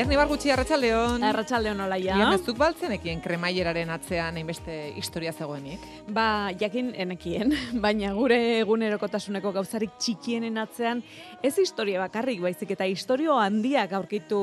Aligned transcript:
Lier 0.00 0.08
Nibar 0.08 0.30
gutxi 0.30 0.48
arratsaldeon. 0.48 1.20
Arratsaldeon 1.28 1.82
olaia. 1.84 2.14
Ez 2.32 2.40
duk 2.46 2.56
baltzenekien 2.56 3.18
kremaieraren 3.20 3.90
atzean 3.92 4.38
hainbeste 4.40 4.94
historia 4.96 5.34
zegoenik. 5.36 5.82
Ba, 6.16 6.54
jakin 6.56 6.94
enekien, 7.04 7.52
baina 7.84 8.14
gure 8.16 8.38
egunerokotasuneko 8.62 9.52
gauzarik 9.58 9.98
txikienen 10.00 10.56
atzean 10.62 11.02
ez 11.44 11.52
historia 11.60 12.00
bakarrik, 12.00 12.40
baizik 12.40 12.72
eta 12.78 12.88
historio 12.88 13.36
handiak 13.36 13.92
aurkitu 13.98 14.40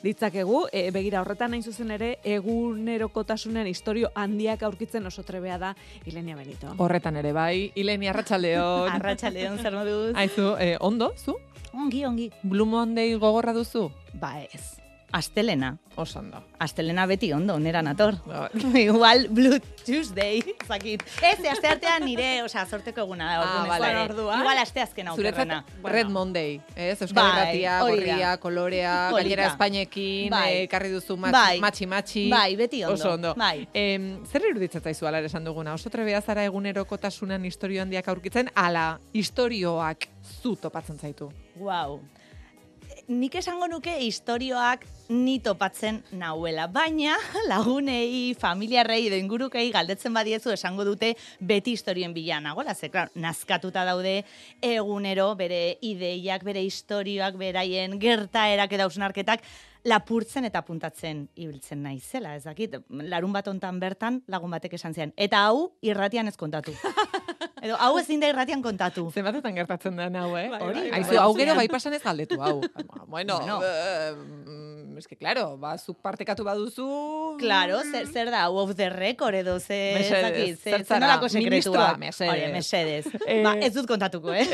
ditzakegu. 0.00 0.62
E, 0.72 0.86
begira 0.96 1.20
horretan 1.20 1.58
hain 1.58 1.66
zuzen 1.66 1.92
ere 1.98 2.14
egunerokotasunen 2.38 3.68
historio 3.68 4.08
handiak 4.16 4.64
aurkitzen 4.64 5.04
oso 5.12 5.26
trebea 5.28 5.60
da 5.60 5.74
Ilenia 6.08 6.40
Benito. 6.40 6.72
Horretan 6.80 7.20
ere 7.20 7.36
bai, 7.36 7.68
Ilenia 7.76 8.14
arratsaldeon. 8.16 8.96
Arratsaldeon 8.96 9.60
zer 9.60 9.76
moduz? 9.76 10.16
Aizu, 10.16 10.54
eh, 10.56 10.78
ondo, 10.80 11.12
zu? 11.20 11.36
Ongi, 11.72 12.04
ongi. 12.04 12.30
Blue 12.42 12.66
Monday 12.66 13.12
gogorra 13.20 13.52
duzu? 13.54 13.90
Ba 14.14 14.40
ez. 14.42 14.76
Astelena. 15.12 15.76
Oso 15.96 16.20
ondo. 16.20 16.38
Astelena 16.62 17.02
beti 17.04 17.32
ondo, 17.32 17.58
nera 17.58 17.80
nator. 17.82 18.14
Ba, 18.24 18.48
Igual 18.78 19.26
Blue 19.28 19.58
Tuesday, 19.84 20.38
zakit. 20.68 21.02
Ez, 21.18 21.40
aste 21.50 21.66
artean 21.66 22.04
nire, 22.06 22.44
osea, 22.44 22.62
sorteko 22.64 23.02
eguna 23.02 23.26
da. 23.32 23.40
Ah, 23.42 23.64
vale. 23.66 23.88
da. 23.90 24.36
Igual 24.38 24.58
aste 24.62 24.80
azken 24.84 25.08
aukerrena. 25.10 25.64
Red 25.82 26.12
Monday, 26.14 26.60
ez? 26.76 27.02
Euskal 27.02 27.24
Bai, 27.24 27.32
Herratia, 27.40 27.72
da. 27.72 27.88
gorria, 27.88 28.36
kolorea, 28.38 28.92
Hori 29.10 29.24
gainera 29.24 29.48
da. 29.48 29.50
Espainekin, 29.50 30.30
Bai. 30.30 30.52
eh, 30.52 30.62
ekarri 30.68 30.92
duzu 30.94 31.16
matxi, 31.16 31.32
Bai. 31.40 31.58
matxi, 31.66 31.86
matxi. 31.90 32.24
Bai, 32.30 32.54
beti 32.62 32.84
ondo. 32.84 32.94
Oso 32.94 33.10
ondo. 33.16 33.34
Bai. 33.34 33.66
Em, 33.74 34.06
zer 34.30 34.46
iruditzen 34.52 34.80
zaizu 34.80 35.10
ala 35.10 35.18
ere 35.18 35.26
esan 35.26 35.42
duguna? 35.44 35.74
Oso 35.74 35.90
trebea 35.90 36.22
zara 36.22 36.44
egunerokotasunan 36.46 37.44
historio 37.50 37.82
handiak 37.82 38.06
aurkitzen, 38.14 38.54
ala 38.54 39.00
historioak 39.12 40.06
zu 40.40 40.54
topatzen 40.54 40.98
zaitu. 41.02 41.32
Wow. 41.56 41.98
Nik 43.10 43.34
esango 43.34 43.66
nuke 43.66 43.90
historioak 44.04 44.84
ni 45.10 45.40
topatzen 45.42 45.96
nauela, 46.14 46.68
baina 46.70 47.16
lagunei, 47.50 48.36
familiarrei 48.38 49.00
edo 49.08 49.16
ingurukei 49.18 49.64
galdetzen 49.74 50.14
badiezu 50.14 50.52
esango 50.54 50.86
dute 50.86 51.16
beti 51.42 51.74
historioen 51.74 52.14
bila 52.14 52.38
nagola, 52.38 52.70
ze 52.78 52.86
klar, 52.86 53.10
nazkatuta 53.18 53.82
daude 53.88 54.20
egunero 54.62 55.32
bere 55.34 55.80
ideiak, 55.82 56.44
bere 56.46 56.62
historioak, 56.62 57.34
beraien 57.40 57.98
gertaerak 57.98 58.78
eta 58.78 58.86
ausnarketak 58.86 59.42
lapurtzen 59.84 60.44
eta 60.44 60.62
puntatzen 60.62 61.28
ibiltzen 61.34 61.82
naizela, 61.82 62.34
ez 62.36 62.44
dakit, 62.44 62.76
larun 62.90 63.32
bat 63.32 63.46
ontan 63.48 63.78
bertan 63.80 64.22
lagun 64.28 64.50
batek 64.50 64.74
esan 64.78 64.94
zian, 64.94 65.12
eta 65.16 65.44
hau 65.46 65.72
irratian 65.82 66.28
ez 66.28 66.36
kontatu. 66.36 66.74
Edo 67.60 67.76
hau 67.76 67.98
ezin 68.00 68.20
da 68.22 68.28
irratian 68.30 68.62
kontatu. 68.64 69.10
Zenbatetan 69.12 69.52
gertatzen 69.54 69.96
den 69.96 70.14
hau, 70.16 70.30
eh? 70.38 70.46
Bai, 70.48 70.60
Hori, 70.64 70.80
bai, 70.86 70.90
Aizu, 71.00 71.10
bai. 71.12 71.18
hau 71.20 71.34
gero 71.36 71.54
bai 71.58 71.66
pasan 71.68 71.92
ez 71.92 72.02
galdetu, 72.02 72.38
hau. 72.40 72.60
bueno, 73.06 73.36
Bueno. 73.38 73.58
eh, 73.62 74.96
eske, 75.00 75.16
claro, 75.16 75.58
ba, 75.60 75.74
zuk 75.78 75.98
partekatu 76.00 76.44
baduzu... 76.44 76.86
Claro, 77.40 77.82
zer, 77.90 78.06
zer 78.08 78.30
da, 78.32 78.46
off 78.50 78.72
the 78.76 78.88
record 78.90 79.34
edo 79.34 79.58
ze, 79.60 79.78
ez 80.00 80.08
ze, 80.08 80.56
zer 80.56 80.78
ze 80.80 80.84
zara, 80.84 81.00
nolako 81.06 81.28
ministroa, 81.34 81.94
sekretua. 81.98 82.48
mesedez. 82.56 83.06
Hori. 83.12 83.24
Eh, 83.26 83.42
ba, 83.44 83.54
ez 83.60 83.72
dut 83.76 83.86
kontatuko, 83.88 84.32
eh? 84.32 84.46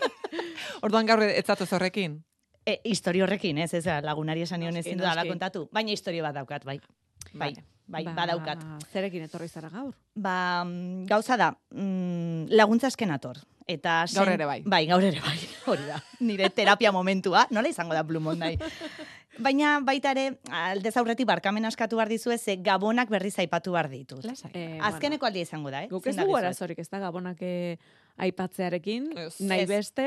Orduan 0.84 1.04
gaur 1.08 1.22
ez 1.28 1.44
zatoz 1.44 1.68
horrekin. 1.76 2.22
E, 2.70 2.80
historio 2.84 3.26
horrekin, 3.26 3.58
ez, 3.58 3.72
ez, 3.74 3.84
lagunari 4.04 4.46
esan 4.46 4.62
nion 4.62 4.76
ezin 4.80 4.98
dudala 5.00 5.26
kontatu. 5.28 5.66
Baina 5.72 5.94
historio 5.94 6.24
bat 6.26 6.36
daukat, 6.38 6.64
bai. 6.64 6.78
Bai, 7.32 7.54
bai, 7.86 8.04
ba, 8.06 8.14
badaukat. 8.22 8.64
Zerekin 8.92 9.26
etorri 9.26 9.48
zara 9.48 9.70
gaur? 9.70 9.94
Ba, 10.14 10.64
mm, 10.64 11.06
gauza 11.10 11.36
da, 11.40 11.52
mm, 11.74 12.50
laguntza 12.50 12.90
esken 12.90 13.10
ator. 13.16 13.42
Eta 13.70 14.04
Gaur 14.10 14.32
ere 14.32 14.46
bai. 14.48 14.62
Bai, 14.66 14.86
gaur 14.88 15.04
ere 15.04 15.20
bai. 15.22 15.36
Hori 15.70 15.84
da. 15.86 16.00
Nire 16.26 16.48
terapia 16.50 16.90
momentua, 16.90 17.46
nola 17.54 17.70
izango 17.70 17.94
da 17.94 18.02
Blue 18.02 18.22
Monday. 18.22 18.58
Baina 19.40 19.78
baita 19.84 20.10
ere, 20.12 20.26
aldez 20.52 20.92
aurretik 21.00 21.26
barkamen 21.28 21.64
askatu 21.64 21.96
behar 21.96 22.08
dizue, 22.12 22.36
ze 22.38 22.56
gabonak 22.56 23.08
berriz 23.08 23.38
aipatu 23.38 23.72
behar 23.72 23.88
ditut. 23.90 24.24
Lasai. 24.24 24.50
Eh, 24.54 24.78
Azkeneko 24.82 25.26
aldia 25.26 25.42
izango 25.46 25.70
da, 25.72 25.82
eh? 25.84 25.88
Guk 25.88 26.06
ez 26.06 26.16
dugu 26.16 26.36
arazorik, 26.36 26.78
ez 26.78 26.88
da 26.90 26.98
gabonak 26.98 27.38
eh, 27.40 27.76
aipatzearekin, 28.20 29.10
Ez. 29.18 29.40
nahi 29.40 29.62
Ez. 29.64 29.68
beste, 29.68 30.06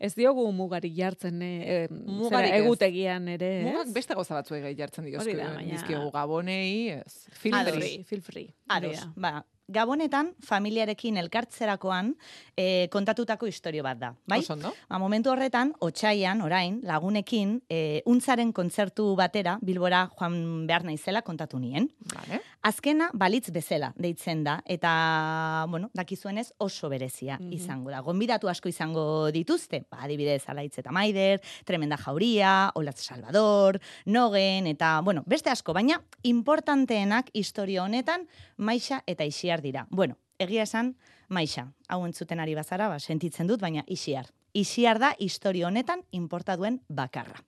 ez 0.00 0.14
diogu 0.14 0.44
mugari 0.52 0.92
jartzen, 0.94 1.42
eh, 1.42 1.84
eh, 1.84 1.88
Mugarik 1.90 2.52
zera, 2.52 2.60
egutegian 2.64 3.28
ere, 3.28 3.50
ez? 3.60 3.66
Mugak 3.66 3.92
beste 3.96 4.14
gauza 4.14 4.34
batzuei 4.38 4.60
gai 4.62 4.74
jartzen 4.78 5.10
da, 5.10 5.18
baina- 5.24 5.64
dizkiegu 5.72 6.10
gabonei, 6.14 6.90
ez. 7.00 7.26
Feel 7.32 7.54
free. 7.64 7.80
free, 7.80 8.04
feel 8.04 8.22
free. 8.22 8.48
Ados, 8.68 9.06
ba, 9.16 9.44
Gabonetan, 9.70 10.32
familiarekin 10.46 11.16
elkartzerakoan 11.20 12.14
eh, 12.56 12.88
kontatutako 12.90 13.46
istorio 13.46 13.84
bat 13.86 14.00
da, 14.00 14.12
bai? 14.26 14.40
Oso 14.42 14.56
ondo. 14.56 14.72
Ba, 14.88 14.98
momentu 14.98 15.30
horretan, 15.30 15.72
otxaian, 15.86 16.42
orain, 16.42 16.80
lagunekin, 16.86 17.60
eh, 17.70 18.02
untzaren 18.10 18.52
kontzertu 18.52 19.12
batera, 19.18 19.58
Bilbora 19.62 20.06
joan 20.18 20.66
behar 20.66 20.84
naizela 20.88 21.22
kontatu 21.22 21.60
nien. 21.62 21.88
Vale. 22.14 22.42
Azkena, 22.62 23.06
balitz 23.16 23.48
bezala, 23.54 23.94
deitzen 23.96 24.42
da, 24.44 24.58
eta, 24.68 25.64
bueno, 25.70 25.88
dakizuenez 25.96 26.50
oso 26.58 26.90
berezia 26.90 27.38
Mhm. 27.40 27.52
izango 27.54 27.90
da. 27.90 28.00
Gonbidatu 28.00 28.48
asko 28.50 28.68
izango 28.68 29.30
dituzte, 29.32 29.86
ba, 29.90 30.02
adibidez, 30.02 30.42
Alaitz 30.46 30.76
eta 30.78 30.92
Maider, 30.92 31.40
Tremenda 31.64 31.96
Jauria, 31.96 32.70
Olatz 32.74 33.00
Salvador, 33.00 33.80
Nogen, 34.04 34.66
eta, 34.66 35.00
bueno, 35.00 35.22
beste 35.26 35.48
asko, 35.48 35.72
baina 35.72 36.02
importanteenak 36.22 37.30
historio 37.32 37.84
honetan 37.84 38.28
Maixa 38.58 39.02
eta 39.06 39.24
Ixiar 39.24 39.62
dira. 39.62 39.86
Bueno, 39.88 40.18
egia 40.38 40.62
esan, 40.64 40.96
Maixa, 41.28 41.72
hau 41.88 42.04
entzuten 42.04 42.40
ari 42.40 42.54
bazara, 42.54 42.88
ba, 42.88 42.98
sentitzen 42.98 43.46
dut, 43.46 43.60
baina 43.60 43.84
Ixiar. 43.86 44.26
Ixiar 44.52 44.98
da 44.98 45.14
historio 45.18 45.68
honetan 45.68 46.02
inporta 46.10 46.56
duen 46.56 46.80
bakarra. 46.88 47.38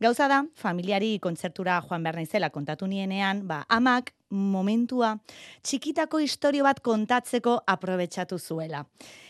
Gauza 0.00 0.28
da, 0.28 0.44
familiari 0.54 1.18
kontzertura 1.20 1.80
joan 1.84 2.02
behar 2.02 2.16
naizela 2.16 2.50
kontatu 2.50 2.86
nienean, 2.86 3.46
ba, 3.48 3.64
amak 3.68 4.14
momentua 4.30 5.16
txikitako 5.62 6.20
historio 6.24 6.64
bat 6.64 6.80
kontatzeko 6.80 7.58
aprobetxatu 7.66 8.38
zuela. 8.38 8.84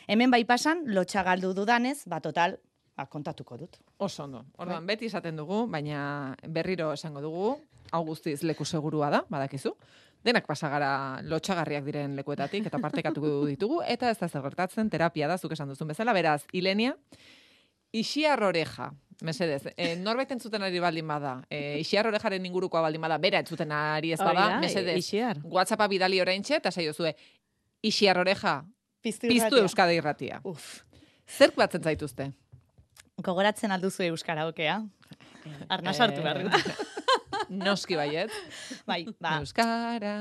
Hemen 0.06 0.30
bai 0.30 0.44
pasan, 0.44 0.84
lotxa 0.94 1.24
galdu 1.26 1.54
dudanez, 1.54 2.02
ba, 2.06 2.20
total, 2.20 2.58
ba, 2.96 3.06
kontatuko 3.06 3.56
dut. 3.56 3.80
Oso 3.98 4.24
ondo. 4.24 4.44
Orduan, 4.58 4.86
beti 4.86 5.06
esaten 5.06 5.36
dugu, 5.36 5.66
baina 5.66 6.36
berriro 6.46 6.92
esango 6.92 7.22
dugu, 7.24 7.56
hau 7.92 8.04
guztiz 8.04 8.42
leku 8.42 8.64
segurua 8.64 9.10
da, 9.10 9.24
badakizu. 9.30 9.74
Denak 10.24 10.46
pasagara 10.46 11.20
lotxagarriak 11.22 11.84
diren 11.86 12.16
lekuetatik, 12.18 12.66
eta 12.66 12.80
partekatuko 12.82 13.44
ditugu, 13.46 13.82
eta 13.86 14.10
ez 14.10 14.18
da 14.18 14.28
zer 14.28 14.42
gertatzen, 14.42 14.90
terapia 14.90 15.28
da, 15.30 15.38
zuk 15.38 15.54
esan 15.54 15.70
duzun 15.70 15.88
bezala, 15.88 16.14
beraz, 16.16 16.42
Ilenia, 16.52 16.96
Ixiar 17.94 18.42
oreja, 18.44 18.90
mesedez, 19.24 19.70
e, 19.72 19.94
norbait 19.96 20.34
entzuten 20.34 20.62
ari 20.66 20.82
baldin 20.82 21.06
bada, 21.08 21.38
e, 21.48 21.78
Ixiar 21.80 22.10
orejaren 22.10 22.44
ingurukoa 22.50 22.82
baldin 22.84 23.00
bada, 23.06 23.16
bera 23.22 23.40
entzuten 23.40 23.72
ari 23.72 24.12
ez 24.12 24.18
bada, 24.20 24.48
da, 24.56 24.58
mesedez, 24.60 24.98
Ixiar. 25.00 25.40
WhatsAppa 25.44 25.86
bidali 25.88 26.20
oraintxe, 26.20 26.58
eta 26.58 26.74
saiozue, 26.74 27.14
Ixiar 27.82 28.18
oreja, 28.20 28.60
Piztu, 29.00 29.30
piztu 29.30 29.62
Euskadi 29.62 29.94
irratia. 30.00 30.40
Uf, 30.44 30.82
Zerk 31.38 31.54
batzen 31.56 31.84
zaituzte? 31.86 32.32
gogoratzen 33.22 33.74
alduzu 33.74 34.04
Euskara 34.08 34.46
okea. 34.48 34.78
Arna 35.72 35.94
sartu 35.94 36.22
behar 36.22 36.42
dut. 36.44 36.86
Noski 37.50 37.96
baiet. 37.96 38.30
Bai, 38.86 39.06
ba, 39.20 39.38
Euskara, 39.40 40.14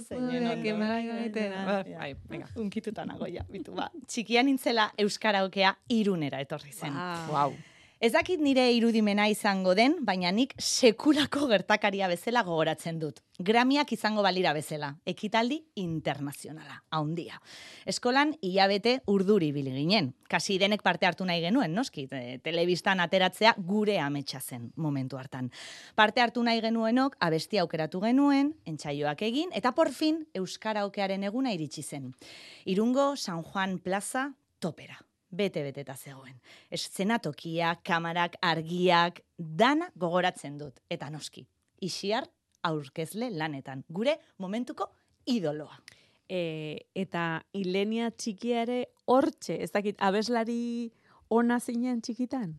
Zeinen 0.00 0.30
zurekin 0.30 0.74
ondo. 0.74 0.86
bai 0.86 1.06
gaitera. 1.06 1.64
Ba, 1.66 1.76
Ja. 1.90 1.98
Bai, 1.98 2.14
venga. 2.30 2.48
unkituta 2.56 3.04
nago 3.06 3.26
ja, 3.26 3.44
bitu, 3.50 3.74
ba. 3.74 3.90
Txikian 4.06 4.46
nintzela 4.46 4.90
Euskara 4.98 5.44
okea 5.44 5.74
irunera 5.88 6.40
etorri 6.40 6.72
zen. 6.72 6.92
Wow. 6.94 7.32
Wow. 7.32 7.56
Ez 7.98 8.12
nire 8.38 8.70
irudimena 8.72 9.24
izango 9.26 9.74
den, 9.74 9.94
baina 10.04 10.28
nik 10.30 10.50
sekulako 10.60 11.46
gertakaria 11.48 12.08
bezala 12.08 12.42
gogoratzen 12.44 12.98
dut. 13.00 13.22
Gramiak 13.40 13.90
izango 13.92 14.20
balira 14.22 14.52
bezala, 14.52 14.98
ekitaldi 15.06 15.62
internazionala, 15.76 16.82
haundia. 16.90 17.40
Eskolan 17.86 18.34
hilabete 18.42 19.00
urduri 19.06 19.48
ibili 19.48 19.72
ginen. 19.72 20.12
Kasi 20.28 20.58
denek 20.58 20.82
parte 20.82 21.06
hartu 21.06 21.24
nahi 21.24 21.40
genuen, 21.40 21.72
noski, 21.72 22.06
te- 22.06 22.38
telebistan 22.44 23.00
ateratzea 23.00 23.54
gure 23.56 23.98
ametsa 23.98 24.40
zen 24.40 24.72
momentu 24.76 25.16
hartan. 25.16 25.50
Parte 25.94 26.20
hartu 26.20 26.42
nahi 26.44 26.60
genuenok, 26.60 27.16
abesti 27.18 27.56
aukeratu 27.64 28.00
genuen, 28.04 28.52
entsaioak 28.66 29.22
egin, 29.22 29.48
eta 29.54 29.72
por 29.72 29.88
fin 29.88 30.26
Euskara 30.34 30.84
okearen 30.84 31.24
eguna 31.24 31.56
iritsi 31.56 31.82
zen. 31.82 32.12
Irungo 32.66 33.16
San 33.16 33.42
Juan 33.42 33.78
Plaza 33.78 34.34
topera 34.60 35.05
bete-beteta 35.36 35.96
zegoen. 35.96 36.36
Eszenatokia, 36.70 37.76
kamarak, 37.86 38.38
argiak, 38.42 39.20
dana 39.36 39.90
gogoratzen 39.98 40.58
dut. 40.58 40.80
Eta 40.90 41.10
noski, 41.12 41.46
isiar 41.84 42.26
aurkezle 42.66 43.30
lanetan. 43.30 43.84
Gure 43.88 44.16
momentuko 44.42 44.88
idoloa. 45.30 45.78
E, 46.26 46.40
eta 46.98 47.42
Ilenia 47.54 48.10
txikia 48.10 48.64
ere 48.66 48.80
hortxe, 49.06 49.60
ez 49.62 49.70
dakit, 49.74 50.00
abeslari 50.02 50.90
ona 51.30 51.60
zinen 51.60 52.00
txikitan? 52.02 52.56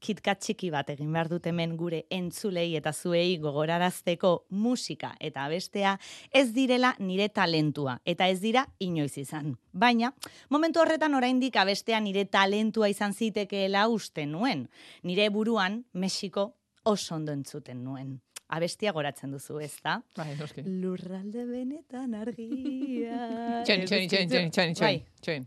Kitkat 0.00 0.40
txiki 0.40 0.70
bat 0.72 0.90
egin 0.90 1.12
behar 1.12 1.28
dut 1.30 1.46
hemen 1.46 1.76
gure 1.76 2.04
entzulei 2.10 2.74
eta 2.78 2.92
zuei 2.92 3.36
gogorarazteko 3.42 4.32
musika 4.50 5.12
eta 5.20 5.46
bestea 5.52 5.96
ez 6.32 6.48
direla 6.56 6.94
nire 6.98 7.28
talentua 7.28 7.98
eta 8.04 8.28
ez 8.28 8.40
dira 8.40 8.66
inoiz 8.80 9.16
izan. 9.18 9.54
Baina, 9.72 10.12
momentu 10.48 10.80
horretan 10.80 11.14
oraindik 11.14 11.56
abestea 11.56 12.00
nire 12.00 12.24
talentua 12.24 12.88
izan 12.88 13.14
zitekeela 13.14 13.86
uste 13.88 14.26
nuen. 14.26 14.68
Nire 15.02 15.28
buruan, 15.30 15.84
Mexiko 15.92 16.54
oso 16.84 17.14
ondo 17.14 17.32
entzuten 17.32 17.84
nuen. 17.84 18.18
Abestia 18.50 18.90
goratzen 18.90 19.30
duzu, 19.30 19.60
ez 19.62 19.76
da? 19.84 20.00
Bai, 20.16 20.32
noski. 20.38 20.64
Lurralde 20.66 21.44
benetan 21.46 22.16
argia. 22.18 23.62
Txoin, 23.62 23.86
txoin, 23.86 24.10
txoin, 24.10 24.50
txoin, 24.50 24.74
txoin, 25.22 25.46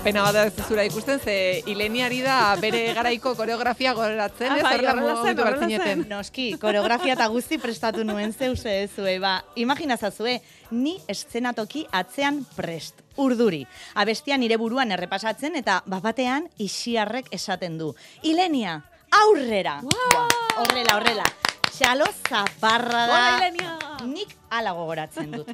Pena 0.00 0.22
bat 0.24 0.36
ez 0.40 0.64
zura 0.64 0.84
ikusten, 0.88 1.18
ze 1.20 1.32
Ileniari 1.68 2.22
da 2.24 2.54
bere 2.60 2.94
garaiko 2.96 3.34
koreografia 3.36 3.92
goratzen, 3.92 4.48
Ah, 4.50 4.56
ez 4.56 4.62
bai, 4.64 4.72
horrela 4.78 4.94
zen, 4.94 5.38
horrela 5.38 5.58
zen. 5.58 5.68
zineten. 5.68 6.04
Noski, 6.08 6.46
koreografia 6.58 7.12
eta 7.12 7.26
guzti 7.28 7.58
prestatu 7.58 8.02
nuen 8.04 8.32
zeuse 8.32 8.82
ezue, 8.84 9.18
ba, 9.20 9.44
imaginazazue, 9.56 10.40
ni 10.70 10.96
eszenatoki 11.06 11.86
atzean 11.92 12.46
prest, 12.56 13.02
urduri. 13.16 13.66
Abestia 13.94 14.38
nire 14.38 14.56
buruan 14.56 14.90
errepasatzen 14.90 15.56
eta 15.60 15.82
bapatean 15.86 16.48
isiarrek 16.56 17.26
esaten 17.30 17.76
du. 17.78 17.94
Ilenia, 18.22 18.80
aurrera! 19.12 19.80
Buah, 19.82 20.26
horrela, 20.64 20.96
horrela. 20.96 21.28
Txalo 21.76 22.06
zaparra 22.28 23.06
da. 23.06 23.12
Gora, 23.12 23.36
Ilenia! 23.36 23.78
Nik 24.06 24.34
ala 24.50 24.72
gogoratzen 24.72 25.30
dut. 25.32 25.48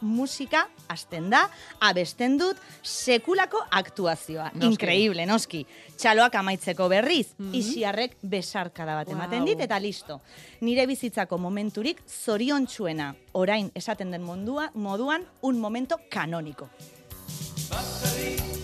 Musika 0.00 0.66
hasten 0.88 1.30
da, 1.30 1.44
abesten 1.80 2.36
dut, 2.38 2.56
sekulako 2.82 3.62
aktuazioa. 3.70 4.50
Noski. 4.54 4.66
Increíble, 4.72 5.26
noski. 5.26 5.62
Txaloak 5.96 6.34
amaitzeko 6.40 6.88
berriz, 6.92 7.28
isiarrek 7.52 8.16
besarkada 8.22 8.94
bat 8.94 9.08
ematen 9.08 9.40
Wow. 9.40 9.46
dit, 9.46 9.60
eta 9.60 9.78
listo. 9.80 10.20
Nire 10.60 10.86
bizitzako 10.86 11.38
momenturik 11.38 12.02
zoriontsuena, 12.08 13.14
orain 13.32 13.70
esaten 13.74 14.10
den 14.10 14.22
mondua, 14.22 14.70
moduan, 14.74 15.26
un 15.42 15.58
momento 15.60 15.98
kanoniko. 16.10 16.68
E, 18.16 18.55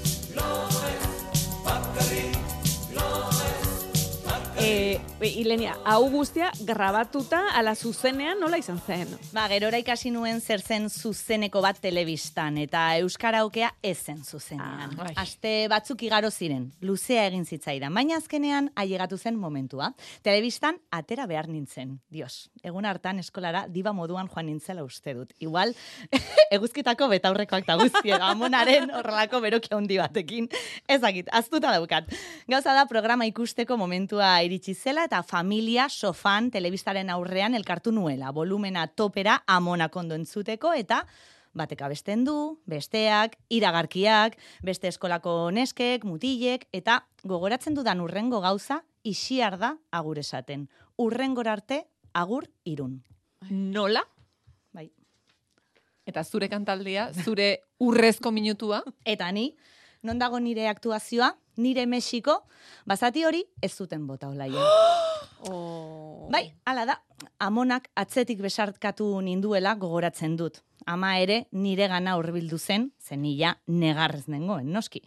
Ilenia, 5.22 5.76
hau 5.86 6.08
guztia 6.10 6.48
grabatuta 6.66 7.44
ala 7.54 7.76
zuzenean 7.78 8.40
nola 8.42 8.58
izan 8.58 8.80
zen? 8.82 9.10
Ba, 9.30 9.44
gerora 9.52 9.78
ikasi 9.78 10.10
nuen 10.10 10.40
zer 10.42 10.58
zen 10.58 10.88
zuzeneko 10.90 11.60
bat 11.62 11.76
telebistan, 11.78 12.56
eta 12.58 12.80
euskaraokea 12.98 13.69
ez 13.86 14.00
zen 14.02 14.19
zuzenean. 14.24 14.96
Ah, 14.98 15.06
ai. 15.06 15.12
Aste 15.22 15.52
batzuk 15.70 16.02
igaro 16.02 16.30
ziren, 16.30 16.64
luzea 16.82 17.28
egin 17.28 17.44
zitzaidan, 17.46 17.94
baina 17.94 18.16
azkenean 18.19 18.72
ailegatu 18.74 19.19
zen 19.19 19.38
momentua. 19.38 19.92
Telebistan 20.26 20.80
atera 20.90 21.28
behar 21.30 21.46
nintzen, 21.46 22.00
dios. 22.10 22.50
Egun 22.66 22.88
hartan 22.90 23.22
eskolara 23.22 23.69
diba 23.70 23.94
moduan 23.94 24.26
joan 24.26 24.50
nintzela 24.50 24.82
uste 24.82 25.14
dut. 25.14 25.30
Igual, 25.38 25.76
eguzkitako 26.58 27.06
betaurrekoak 27.14 27.62
eta 27.69 27.78
guztiek, 27.78 28.19
amonaren 28.19 28.90
horrelako 28.90 29.42
beroki 29.46 29.70
handi 29.70 30.02
batekin. 30.02 30.50
Ezakit, 30.90 31.30
aztuta 31.30 31.70
daukat. 31.78 32.10
Gauza 32.50 32.74
da 32.74 32.88
programa 32.90 33.30
ikusteko 33.30 33.78
momentua 33.78 34.34
iritsi 34.42 34.74
zela 34.74 35.06
eta 35.12 35.20
familia 35.28 35.90
sofan 35.92 36.46
telebistaren 36.48 37.10
aurrean 37.12 37.52
elkartu 37.52 37.92
nuela. 37.92 38.30
Volumena 38.32 38.86
topera 38.86 39.42
amonak 39.46 39.96
ondo 40.00 40.16
entzuteko 40.16 40.70
eta 40.72 41.02
batek 41.52 41.82
abesten 41.84 42.22
du, 42.24 42.36
besteak, 42.64 43.36
iragarkiak, 43.52 44.38
beste 44.64 44.88
eskolako 44.88 45.50
neskek, 45.52 46.06
mutilek, 46.08 46.64
eta 46.72 47.02
gogoratzen 47.28 47.76
dudan 47.76 48.00
urrengo 48.00 48.40
gauza, 48.40 48.80
isiar 49.04 49.58
da 49.60 49.74
agur 49.90 50.16
esaten. 50.22 50.70
Urrengor 50.96 51.52
arte, 51.52 51.82
agur 52.14 52.48
irun. 52.64 53.02
Nola? 53.50 54.06
Bai. 54.72 54.88
Eta 56.08 56.24
zure 56.24 56.48
kantaldia, 56.48 57.10
zure 57.12 57.66
urrezko 57.84 58.32
minutua, 58.32 58.80
Eta 59.04 59.28
ni, 59.28 59.50
non 60.00 60.16
dago 60.16 60.40
nire 60.40 60.70
aktuazioa, 60.72 61.34
nire 61.56 61.87
Mexiko, 61.87 62.43
bazati 62.87 63.25
hori 63.25 63.43
ez 63.62 63.72
zuten 63.75 64.06
bota 64.06 64.28
olaia. 64.28 64.62
Oh. 65.50 66.28
Bai, 66.31 66.52
hala 66.64 66.84
da, 66.87 66.94
amonak 67.43 67.88
atzetik 67.99 68.38
besartkatu 68.44 69.08
ninduela 69.26 69.72
gogoratzen 69.75 70.37
dut. 70.38 70.60
Ama 70.87 71.16
ere 71.19 71.49
nire 71.50 71.88
gana 71.90 72.14
hurbildu 72.14 72.60
zen, 72.62 72.93
zen 73.02 73.25
nila 73.25 73.56
negarrez 73.66 74.28
nengoen, 74.31 74.70
noski. 74.70 75.02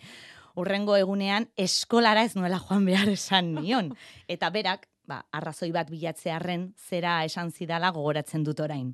Urrengo 0.60 0.98
egunean 1.00 1.48
eskolara 1.56 2.26
ez 2.28 2.36
nuela 2.36 2.60
joan 2.60 2.84
behar 2.84 3.14
esan 3.14 3.54
nion. 3.56 3.94
Eta 4.36 4.50
berak, 4.52 4.90
ba, 5.08 5.22
arrazoi 5.32 5.72
bat 5.72 5.88
bilatzearren 5.92 6.74
zera 6.76 7.22
esan 7.24 7.52
zidala 7.52 7.94
gogoratzen 7.96 8.44
dut 8.44 8.60
orain. 8.60 8.92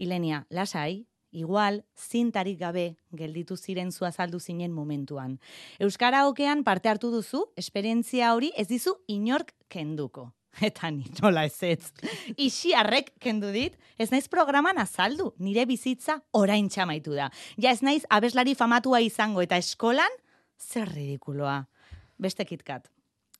Ilenia, 0.00 0.44
lasai, 0.50 1.04
igual, 1.30 1.84
zintarik 1.96 2.58
gabe 2.58 2.96
gelditu 3.12 3.56
ziren 3.56 3.92
zu 3.92 4.04
azaldu 4.04 4.40
zinen 4.40 4.72
momentuan. 4.72 5.38
Euskara 5.78 6.26
okean 6.28 6.64
parte 6.64 6.88
hartu 6.88 7.10
duzu, 7.10 7.46
esperientzia 7.56 8.34
hori 8.34 8.52
ez 8.56 8.68
dizu 8.68 8.96
inork 9.08 9.54
kenduko. 9.68 10.32
Eta 10.68 10.90
ni 10.90 11.06
nola 11.20 11.44
ez 11.46 11.62
ez. 11.62 11.92
Isiarrek 12.36 13.12
kendu 13.22 13.52
dit, 13.54 13.76
ez 13.98 14.10
naiz 14.10 14.26
programan 14.28 14.78
azaldu, 14.82 15.30
nire 15.38 15.66
bizitza 15.66 16.20
orain 16.36 16.68
txamaitu 16.68 17.14
da. 17.14 17.30
Ja 17.56 17.70
ez 17.70 17.82
naiz 17.86 18.02
abeslari 18.10 18.56
famatua 18.58 19.00
izango 19.04 19.42
eta 19.42 19.60
eskolan, 19.60 20.18
zer 20.58 20.90
ridikuloa. 20.90 21.62
Beste 22.20 22.44
kitkat. 22.44 22.90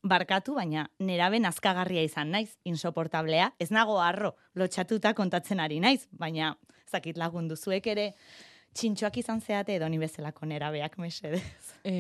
Barkatu, 0.00 0.54
baina 0.56 0.87
neraben 1.04 1.44
azkagarria 1.44 2.02
izan 2.06 2.30
naiz, 2.32 2.54
insoportablea, 2.64 3.50
ez 3.61 3.68
nago 3.70 3.99
harro, 4.00 4.32
lotxatuta 4.56 5.12
kontatzen 5.18 5.61
ari 5.61 5.80
naiz, 5.82 6.06
baina 6.11 6.54
zakit 6.90 7.18
lagundu 7.20 7.56
zuek 7.56 7.87
ere, 7.92 8.12
txintxoak 8.75 9.20
izan 9.23 9.40
zeate 9.40 9.76
edo 9.78 9.88
ni 9.90 9.99
bezalako 9.99 10.47
nerabeak 10.47 10.97
mesedez. 11.02 11.42
e, 11.85 11.94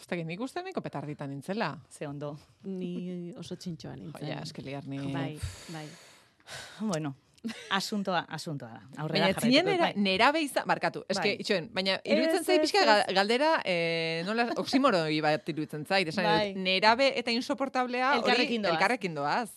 ez 0.00 0.08
dakit, 0.08 0.26
nik 0.28 0.40
uste 0.40 0.62
niko 0.64 0.80
petarditan 0.84 1.30
nintzela. 1.32 1.74
Ze 1.92 2.08
ondo. 2.08 2.34
Ni 2.64 3.32
oso 3.36 3.56
txintxoa 3.56 3.96
nintzen. 3.96 4.28
ja, 4.28 4.42
eske 4.44 4.64
liar 4.64 4.86
ni... 4.88 5.00
Bai, 5.12 5.32
bai. 5.74 5.88
Bueno, 6.80 7.10
asuntoa, 7.70 8.22
asuntoa 8.28 8.70
da. 8.72 9.02
Aurrera 9.02 9.28
Baina 9.36 9.62
dut, 9.62 9.66
nera, 9.68 9.76
bai. 9.82 9.92
nerabe 10.00 10.40
izan, 10.42 10.64
barkatu, 10.68 11.02
eske, 11.08 11.34
Bai. 11.34 11.36
itxoen, 11.42 11.68
baina 11.74 11.98
iruditzen 12.04 12.44
zait 12.44 12.58
ez, 12.58 12.64
pixka 12.64 12.96
galdera, 13.14 13.50
eh, 13.68 14.22
nola, 14.26 14.48
oksimoroi 14.58 15.20
bat 15.24 15.48
iruditzen 15.52 15.84
zait, 15.86 16.08
esan 16.08 16.26
Bai. 16.26 16.54
nerabe 16.56 17.12
eta 17.20 17.34
insoportablea 17.34 18.14
hori 18.14 18.22
Elkarrekin 18.22 18.64
doaz. 18.64 18.74
elkarrekin 18.74 19.14
doaz. 19.18 19.48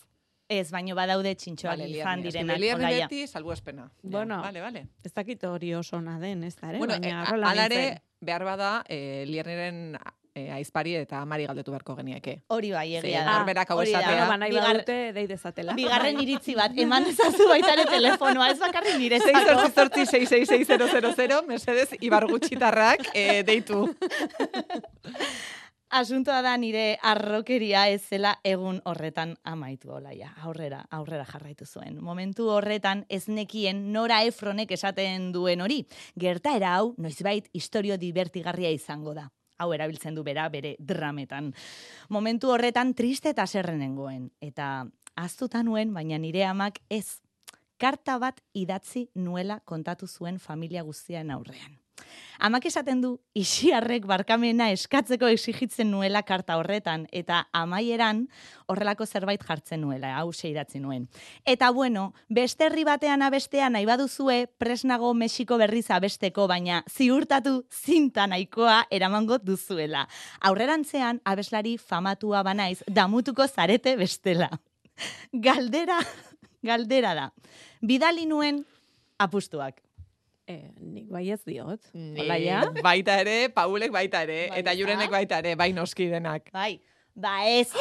Ez, 0.52 0.70
baino 0.74 0.94
badaude 0.98 1.34
txintxoak 1.34 1.72
Vale, 1.76 1.88
izan 1.88 1.96
liarni, 2.20 2.22
direnak. 2.28 2.56
beliarni 2.58 2.84
olaia. 2.84 3.06
beti 3.08 3.26
salbuespena. 3.30 3.82
Ja, 3.90 4.08
Bueno, 4.18 4.40
Vale, 4.42 4.60
vale. 4.60 4.86
Ez 5.04 5.12
dakit 5.14 5.44
hori 5.48 5.74
oso 5.74 5.96
ona 5.96 6.18
den, 6.20 6.44
ez 6.44 6.56
da, 6.56 6.68
ere? 6.70 6.78
Bueno, 6.78 6.94
Baina 6.98 7.22
eh, 7.22 7.28
horrela 7.28 7.50
alare, 7.50 7.76
nintzen. 7.86 8.02
behar 8.20 8.44
bada, 8.44 8.72
eh, 8.88 9.24
liarniren 9.26 9.96
eh, 10.34 10.50
aizpari 10.56 10.94
eta 10.96 11.18
amari 11.20 11.44
galdetu 11.46 11.70
beharko 11.74 11.94
genieke. 11.98 12.38
Hori 12.48 12.70
bai, 12.72 12.86
egia 12.96 13.20
da. 13.26 13.34
norberak 13.38 13.70
hau 13.74 13.82
esatea. 13.82 14.26
Ba, 14.30 14.36
nahi 14.40 14.50
Bigar- 14.54 14.66
badute, 14.78 15.12
dei 15.12 15.26
dezatela. 15.28 15.74
Bigarren 15.76 16.20
iritzi 16.22 16.54
bat, 16.56 16.72
eman 16.76 17.04
ezazu 17.10 17.48
baita 17.50 17.72
ere 17.74 17.84
telefonoa, 17.90 18.48
ez 18.54 18.58
bakarrik 18.62 18.96
nire 18.98 19.18
zako. 19.20 19.38
6666000, 19.76 21.42
mesedez, 21.48 21.90
ibar 22.00 22.24
gutxitarrak 22.30 23.10
eh, 23.14 23.42
deitu. 23.44 23.84
Asuntoa 25.92 26.38
da 26.40 26.54
nire 26.56 26.96
arrokeria 27.04 27.82
ez 27.92 28.00
zela 28.14 28.30
egun 28.48 28.78
horretan 28.88 29.34
amaitu 29.44 29.90
olaia. 29.92 30.30
Aurrera, 30.40 30.78
aurrera 30.88 31.26
jarraitu 31.28 31.66
zuen. 31.66 31.98
Momentu 32.00 32.46
horretan 32.48 33.02
ez 33.12 33.26
nekien 33.28 33.82
Nora 33.92 34.22
Efronek 34.24 34.72
esaten 34.72 35.26
duen 35.34 35.60
hori. 35.60 35.82
Gertaera 36.16 36.70
hau, 36.78 36.94
noizbait, 36.96 37.50
historio 37.52 37.98
divertigarria 38.00 38.70
izango 38.72 39.12
da. 39.12 39.26
Hau 39.60 39.68
erabiltzen 39.76 40.16
du 40.16 40.24
bera 40.24 40.48
bere 40.48 40.78
drametan. 40.80 41.52
Momentu 42.08 42.54
horretan 42.56 42.94
triste 42.96 43.36
eta 43.36 43.44
zerrenengoen. 43.44 44.30
Eta 44.40 44.86
aztuta 45.12 45.60
nuen, 45.60 45.92
baina 45.92 46.16
nire 46.16 46.46
amak 46.48 46.80
ez. 46.88 47.20
Karta 47.76 48.16
bat 48.16 48.40
idatzi 48.56 49.10
nuela 49.12 49.60
kontatu 49.60 50.08
zuen 50.08 50.40
familia 50.40 50.88
guztian 50.88 51.30
aurrean. 51.36 51.81
Amak 52.42 52.64
esaten 52.66 53.00
du, 53.02 53.12
isiarrek 53.38 54.06
barkamena 54.10 54.70
eskatzeko 54.74 55.28
exigitzen 55.30 55.90
nuela 55.92 56.24
karta 56.26 56.56
horretan, 56.58 57.04
eta 57.12 57.44
amaieran 57.54 58.24
horrelako 58.66 59.06
zerbait 59.06 59.44
jartzen 59.46 59.80
nuela, 59.80 60.16
hau 60.18 60.32
idatzi 60.32 60.80
nuen. 60.80 61.08
Eta 61.46 61.70
bueno, 61.70 62.14
beste 62.28 62.66
herri 62.66 62.82
batean 62.84 63.22
abestean 63.22 63.72
nahi 63.72 63.86
baduzue, 63.86 64.48
presnago 64.58 65.14
Mexiko 65.14 65.58
berriz 65.58 65.88
abesteko, 65.90 66.48
baina 66.48 66.82
ziurtatu 66.90 67.64
zinta 67.70 68.26
nahikoa 68.26 68.86
eramango 68.90 69.38
duzuela. 69.38 70.08
Aurrerantzean, 70.40 71.20
abeslari 71.24 71.76
famatua 71.78 72.42
banaiz, 72.42 72.82
damutuko 72.88 73.46
zarete 73.46 73.94
bestela. 73.96 74.50
Galdera, 75.32 76.00
galdera 76.62 77.14
da. 77.14 77.30
Bidali 77.80 78.26
nuen 78.26 78.64
apustuak. 79.18 79.80
Eh, 80.50 80.70
nik 80.80 81.06
bai 81.12 81.28
ez 81.30 81.40
diot. 81.46 81.80
Ni 81.94 82.20
Olaia? 82.24 82.62
baita 82.88 83.20
ere, 83.22 83.48
Paulek 83.54 83.92
baita 83.94 84.24
ere, 84.26 84.48
Bai, 84.50 84.58
eta 84.60 84.72
ezta? 84.72 84.78
jurenek 84.80 85.10
baita 85.12 85.38
ere, 85.38 85.54
bai 85.56 85.70
noski 85.72 86.08
denak. 86.10 86.50
Bai, 86.56 86.80
ba 87.14 87.36
ez, 87.46 87.68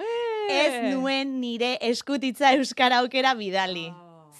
Eh. 0.00 0.54
ez 0.56 0.94
nuen 0.94 1.34
nire 1.42 1.74
eskutitza 1.84 2.54
euskara 2.56 3.02
aukera 3.04 3.34
bidali. 3.36 3.90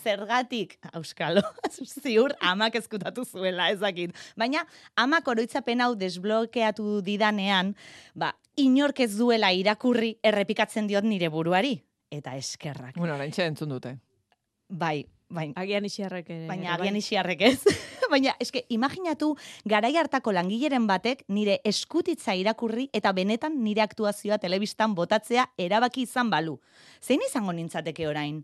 Zergatik, 0.00 0.78
auskalo, 0.96 1.42
ziur 2.00 2.32
amak 2.40 2.78
eskutatu 2.80 3.26
zuela, 3.28 3.66
ezakit. 3.68 4.14
Baina, 4.40 4.62
amak 4.96 5.28
oroitzapen 5.28 5.82
hau 5.84 5.90
desblokeatu 6.00 7.02
didanean, 7.04 7.74
ba, 8.16 8.32
inork 8.56 9.02
ez 9.04 9.10
duela 9.18 9.52
irakurri 9.52 10.14
errepikatzen 10.24 10.88
diot 10.88 11.04
nire 11.04 11.28
buruari. 11.28 11.74
Eta 12.10 12.32
eskerrak. 12.40 12.96
Bueno, 12.96 13.14
orain 13.18 13.30
entzun 13.44 13.68
dute. 13.76 13.98
Bai, 14.70 15.04
bai, 15.30 15.50
Agian 15.56 15.86
isiarrek 15.86 16.30
ere. 16.30 16.46
Baina 16.48 16.70
bai. 16.70 16.76
agian 16.78 16.96
isiarrek 17.00 17.42
ez. 17.48 17.58
Baina, 18.10 18.34
eske, 18.42 18.64
imaginatu, 18.74 19.36
garai 19.64 19.92
hartako 19.96 20.32
langileren 20.34 20.86
batek 20.90 21.22
nire 21.28 21.60
eskutitza 21.64 22.34
irakurri 22.34 22.88
eta 22.92 23.12
benetan 23.14 23.60
nire 23.62 23.84
aktuazioa 23.84 24.40
telebistan 24.42 24.96
botatzea 24.98 25.46
erabaki 25.58 26.02
izan 26.08 26.30
balu. 26.30 26.58
Zein 27.00 27.22
izango 27.26 27.54
nintzateke 27.54 28.08
orain? 28.10 28.42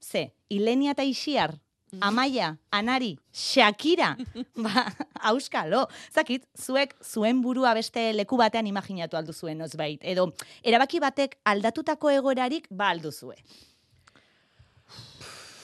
Ze, 0.00 0.30
Ilenia 0.48 0.96
eta 0.96 1.04
Isiar, 1.04 1.52
Amaia, 2.00 2.56
Anari, 2.70 3.18
Shakira, 3.32 4.16
ba, 4.64 4.86
auskalo. 5.28 5.84
Zakit, 6.14 6.46
zuek 6.56 6.94
zuen 7.04 7.42
burua 7.44 7.74
beste 7.76 8.06
leku 8.16 8.38
batean 8.40 8.66
imaginatu 8.66 9.18
aldu 9.20 9.34
zuen 9.36 9.60
ozbait. 9.60 10.00
Edo, 10.00 10.30
erabaki 10.64 11.02
batek 11.04 11.36
aldatutako 11.44 12.10
egoerarik 12.16 12.66
ba 12.70 12.88
alduzue. 12.96 13.36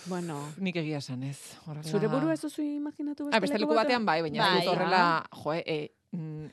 Bueno, 0.08 0.40
Nik 0.58 0.76
egia 0.76 0.98
esan 0.98 1.22
ez. 1.22 1.38
Horrela... 1.66 1.84
zure 1.90 2.08
buru 2.08 2.30
ez 2.32 2.40
duzu 2.40 2.62
imaginatu 2.62 3.28
Ah, 3.32 3.40
beste 3.40 3.58
leku 3.58 3.74
batean 3.76 4.04
bai, 4.06 4.22
baina 4.22 4.54
Bai. 4.54 4.66
horrela, 4.66 5.02
jo, 5.44 5.52
e, 5.54 5.90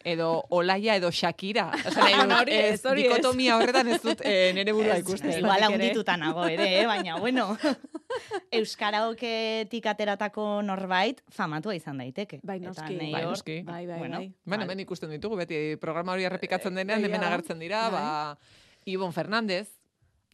edo 0.04 0.44
Olaia 0.50 0.98
edo 1.00 1.10
Shakira. 1.12 1.70
Osa, 1.88 2.02
nahi 2.04 2.16
dut, 2.28 2.40
Hori 2.42 2.54
ez, 2.58 2.82
hori 2.86 3.06
ez. 3.06 3.10
dikotomia 3.10 3.56
horretan 3.58 3.88
ez 3.88 4.02
dut 4.04 4.20
e, 4.28 4.52
nire 4.58 4.74
burua 4.76 4.98
ikusten. 5.00 5.30
ez. 5.32 5.38
Igual 5.40 5.64
haundituta 5.70 6.18
nago 6.18 6.44
ere, 6.52 6.68
eh? 6.82 6.86
baina 6.90 7.16
bueno. 7.20 7.56
Euskaraoketik 8.60 9.86
ateratako 9.88 10.62
norbait 10.64 11.22
famatua 11.32 11.76
izan 11.76 11.98
daiteke. 12.04 12.40
Bai, 12.44 12.58
Eta 12.60 12.68
noski. 12.74 12.98
nei 13.00 13.12
Bai, 13.14 13.24
noski. 13.26 13.58
Bai, 13.64 13.86
bai, 13.88 13.98
Bueno, 14.00 14.18
bai. 14.20 14.34
Bueno, 14.46 14.64
hemen 14.68 14.80
ikusten 14.84 15.10
ditugu, 15.16 15.36
beti 15.40 15.78
programa 15.82 16.14
hori 16.14 16.28
errepikatzen 16.28 16.76
denean, 16.76 17.00
egia 17.00 17.10
hemen 17.14 17.22
da. 17.22 17.32
agertzen 17.34 17.60
dira, 17.60 17.86
Bai. 17.90 18.02
ba, 18.02 18.38
Ibon 18.86 19.14
Fernandez, 19.14 19.68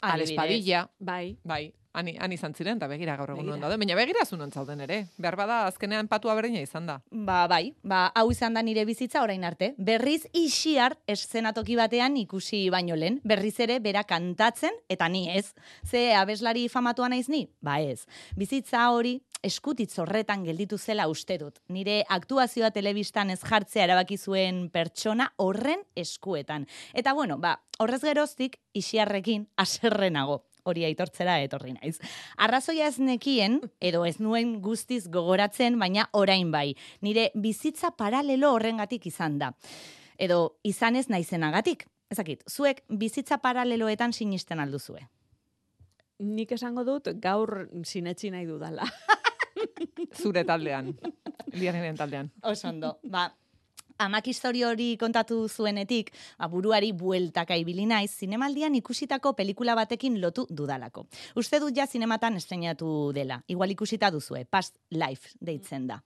Alex 0.02 0.30
Adibidez. 0.30 0.36
Padilla, 0.36 0.90
Bai. 0.98 1.38
bai, 1.44 1.72
ani, 1.92 2.16
ani 2.18 2.34
izan 2.34 2.54
ziren, 2.54 2.76
eta 2.80 2.88
begira 2.90 3.14
gaur 3.16 3.30
egun 3.34 3.60
daude. 3.60 3.76
Baina 3.78 3.94
begira 3.94 4.24
zunon 4.26 4.50
zauden 4.50 4.80
ere. 4.80 4.98
Behar 5.18 5.36
bada, 5.36 5.58
azkenean 5.68 6.08
patua 6.08 6.34
berdina 6.34 6.60
izan 6.64 6.86
da. 6.88 6.98
Ba, 7.10 7.46
bai, 7.48 7.74
ba, 7.82 8.06
hau 8.14 8.30
izan 8.32 8.54
da 8.54 8.62
nire 8.62 8.84
bizitza 8.88 9.22
orain 9.22 9.44
arte. 9.44 9.74
Berriz 9.78 10.24
isiar 10.32 10.96
eszenatoki 11.06 11.76
batean 11.76 12.16
ikusi 12.16 12.64
baino 12.70 12.96
lehen. 12.96 13.20
Berriz 13.24 13.58
ere 13.60 13.78
bera 13.80 14.04
kantatzen, 14.04 14.74
eta 14.88 15.08
ni 15.08 15.28
ez. 15.30 15.52
Ze 15.84 16.14
abeslari 16.18 16.68
famatua 16.68 17.08
naiz 17.12 17.28
ni? 17.28 17.46
Ba 17.60 17.80
ez. 17.80 18.06
Bizitza 18.36 18.90
hori 18.90 19.20
eskutitz 19.42 19.98
horretan 19.98 20.44
gelditu 20.46 20.78
zela 20.78 21.08
uste 21.10 21.36
dut. 21.38 21.58
Nire 21.68 22.02
aktuazioa 22.08 22.70
telebistan 22.70 23.30
ez 23.34 23.40
jartzea 23.42 23.84
erabaki 23.88 24.16
zuen 24.16 24.68
pertsona 24.70 25.32
horren 25.42 25.82
eskuetan. 25.96 26.66
Eta 26.94 27.12
bueno, 27.18 27.38
ba, 27.38 27.58
horrez 27.78 28.02
geroztik 28.04 28.58
isiarrekin 28.78 29.48
aserrenago 29.56 30.44
hori 30.64 30.84
aitortzera 30.86 31.40
etorri 31.42 31.74
naiz. 31.74 31.96
Arrazoia 32.38 32.86
ez 32.86 32.98
nekien, 33.02 33.58
edo 33.80 34.04
ez 34.06 34.18
nuen 34.22 34.60
guztiz 34.62 35.08
gogoratzen, 35.10 35.78
baina 35.78 36.08
orain 36.12 36.52
bai. 36.54 36.76
Nire 37.02 37.30
bizitza 37.34 37.92
paralelo 37.98 38.52
horrengatik 38.54 39.08
izan 39.10 39.40
da. 39.42 39.52
Edo 40.18 40.58
izan 40.62 40.96
ez 40.96 41.08
naizenagatik. 41.10 41.88
Ezakit, 42.12 42.44
zuek 42.46 42.84
bizitza 42.88 43.40
paraleloetan 43.42 44.12
sinisten 44.12 44.60
alduzue. 44.60 45.00
Nik 46.22 46.52
esango 46.54 46.84
dut 46.86 47.08
gaur 47.18 47.66
sinetsi 47.88 48.30
nahi 48.30 48.46
dudala. 48.46 48.86
Zure 50.22 50.44
taldean. 50.44 50.92
Lianenen 51.52 51.96
taldean. 51.96 52.30
Oso 52.42 52.68
ondo. 52.68 52.98
Ba, 53.02 53.28
amak 53.98 54.26
historio 54.26 54.68
hori 54.72 54.96
kontatu 55.00 55.48
zuenetik, 55.48 56.12
ba, 56.38 56.48
buruari 56.48 56.92
bueltaka 56.92 57.56
ibili 57.56 57.86
naiz, 57.86 58.10
zinemaldian 58.18 58.74
ikusitako 58.74 59.34
pelikula 59.38 59.74
batekin 59.78 60.20
lotu 60.20 60.46
dudalako. 60.50 61.06
Uste 61.36 61.60
dut 61.60 61.76
ja 61.76 61.86
zinematan 61.86 62.36
estrenatu 62.36 63.12
dela. 63.14 63.42
Igual 63.48 63.70
ikusita 63.76 64.10
duzue, 64.10 64.44
Past 64.44 64.78
Life 64.90 65.36
deitzen 65.40 65.86
da. 65.86 66.02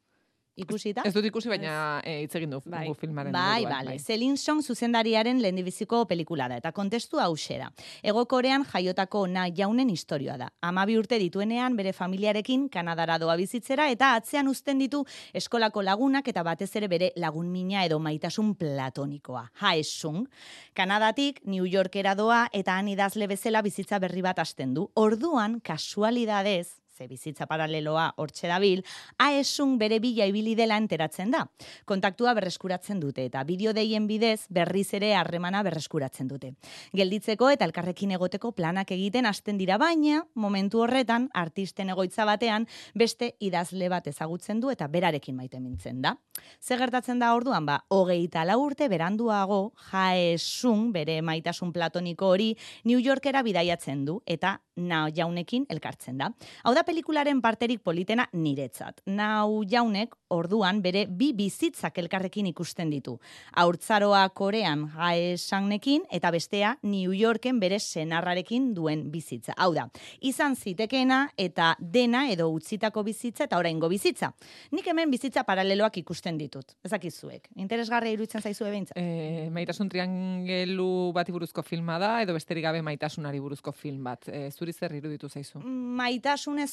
Ikusita? 0.57 1.03
Ez 1.05 1.13
dut 1.13 1.27
ikusi, 1.29 1.51
baina 1.53 2.01
eh, 2.01 2.23
hitz 2.25 2.33
egin 2.39 2.55
du 2.55 2.63
Bai. 2.65 2.87
filmaren 2.97 3.35
Bai, 3.35 3.67
bale. 3.69 3.99
Celine 4.01 4.39
Song 4.41 4.63
zuzendariaren 4.65 5.43
lehendibiziko 5.43 6.07
pelikula 6.09 6.47
da, 6.49 6.57
eta 6.63 6.73
kontestu 6.73 7.21
hause 7.21 7.59
da. 7.61 7.69
Ego 8.03 8.25
Korean 8.25 8.65
jaiotako 8.65 9.27
na 9.29 9.45
jaunen 9.53 9.91
historioa 9.93 10.39
da. 10.41 10.49
Amabi 10.65 10.97
urte 10.97 11.19
dituenean 11.21 11.77
bere 11.77 11.93
familiarekin 11.93 12.71
Kanadara 12.73 13.19
doa 13.21 13.37
bizitzera, 13.37 13.91
eta 13.93 14.15
atzean 14.17 14.49
uzten 14.49 14.81
ditu 14.81 15.03
eskolako 15.37 15.85
lagunak 15.85 16.33
eta 16.33 16.43
batez 16.47 16.71
ere 16.81 16.89
bere 16.89 17.13
lagun 17.21 17.53
mina 17.53 17.85
edo 17.85 18.01
maitasun 18.01 18.55
platonikoa. 18.57 19.51
Haesung. 19.61 20.25
Kanadatik 20.73 21.45
New 21.45 21.69
Yorkera 21.69 22.17
doa 22.17 22.47
eta 22.53 22.79
han 22.81 22.89
idazle 22.89 23.29
bezala 23.29 23.61
bizitza 23.61 24.01
berri 24.01 24.25
bat 24.25 24.41
hasten 24.41 24.73
du. 24.73 24.89
Orduan, 24.97 25.61
kasualidadez, 25.61 26.86
ze 26.97 27.07
bizitza 27.09 27.47
paraleloa 27.47 28.07
hortxe 28.17 28.49
dabil, 28.49 28.83
aesun 29.21 29.77
bere 29.79 29.99
bila 30.01 30.27
ibili 30.27 30.55
dela 30.57 30.79
enteratzen 30.81 31.31
da. 31.35 31.45
Kontaktua 31.85 32.33
berreskuratzen 32.39 33.01
dute 33.03 33.27
eta 33.29 33.43
bideo 33.45 33.75
deien 33.77 34.07
bidez 34.09 34.47
berriz 34.49 34.89
ere 34.97 35.13
harremana 35.15 35.63
berreskuratzen 35.67 36.29
dute. 36.29 36.55
Gelditzeko 36.97 37.51
eta 37.53 37.69
elkarrekin 37.69 38.15
egoteko 38.17 38.53
planak 38.57 38.95
egiten 38.97 39.27
hasten 39.27 39.59
dira 39.61 39.77
baina, 39.79 40.23
momentu 40.35 40.81
horretan, 40.85 41.29
artisten 41.35 41.93
egoitza 41.93 42.25
batean, 42.25 42.67
beste 42.95 43.35
idazle 43.41 43.91
bat 43.93 44.07
ezagutzen 44.09 44.61
du 44.61 44.73
eta 44.73 44.89
berarekin 44.89 45.37
maite 45.37 45.61
mintzen 45.61 46.01
da. 46.03 46.17
Ze 46.61 46.79
gertatzen 46.81 47.21
da 47.21 47.35
orduan, 47.37 47.67
ba, 47.67 47.83
hogeita 47.93 48.45
lau 48.49 48.61
urte 48.65 48.89
beranduago, 48.89 49.75
jaesun, 49.91 50.91
bere 50.93 51.21
maitasun 51.23 51.73
platoniko 51.73 52.33
hori, 52.33 52.55
New 52.85 53.01
Yorkera 53.03 53.43
bidaiatzen 53.45 54.05
du, 54.07 54.21
eta 54.27 54.61
nao 54.77 55.09
jaunekin 55.13 55.67
elkartzen 55.73 56.19
da. 56.21 56.31
Hau 56.65 56.75
da 56.77 56.85
pelikularen 56.87 57.43
parterik 57.43 57.83
politena 57.85 58.29
niretzat. 58.33 59.03
Nau 59.11 59.65
jaunek, 59.69 60.15
orduan, 60.33 60.81
bere 60.83 61.05
bi 61.11 61.33
bizitzak 61.37 61.99
elkarrekin 61.99 62.47
ikusten 62.51 62.91
ditu. 62.91 63.17
Haurtzaroa 63.59 64.23
Korean 64.35 64.87
jaesangnekin, 64.95 66.07
eta 66.15 66.31
bestea 66.35 66.77
New 66.87 67.13
Yorken 67.15 67.61
bere 67.61 67.81
senarrarekin 67.83 68.73
duen 68.77 69.07
bizitza. 69.13 69.55
Hau 69.59 69.73
da, 69.75 69.89
izan 70.21 70.57
zitekeena 70.57 71.21
eta 71.37 71.73
dena 71.81 72.27
edo 72.31 72.49
utzitako 72.55 73.05
bizitza 73.07 73.47
eta 73.47 73.59
oraingo 73.59 73.91
bizitza. 73.93 74.33
Nik 74.73 74.87
hemen 74.91 75.11
bizitza 75.11 75.45
paraleloak 75.47 75.99
ikusten 76.03 76.39
ditut. 76.39 76.77
Ezakizuek. 76.87 77.51
Interesgarria 77.63 78.15
iruditzen 78.17 78.43
zaizue 78.43 78.71
behintzat. 78.71 78.99
E, 78.99 79.49
maitasun 79.55 79.91
triangelu 79.93 80.89
bati 81.17 81.35
buruzko 81.35 81.63
filma 81.67 81.99
da, 82.03 82.17
edo 82.23 82.35
besterik 82.37 82.67
gabe 82.67 82.83
maitasunari 82.87 83.41
buruzko 83.43 83.75
film 83.75 84.07
bat. 84.07 84.29
E, 84.29 84.51
zuri 84.51 84.73
zer 84.73 84.95
iruditu 84.99 85.29
zaizu? 85.29 85.63